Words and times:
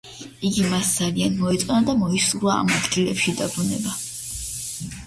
იგი 0.47 0.63
მას 0.69 0.87
ძალიან 1.01 1.35
მოეწონა 1.41 1.83
და 1.91 1.95
მოისურვა 2.01 2.57
ამ 2.63 2.73
ადგილებში 2.79 3.37
დაბრუნება. 3.45 3.97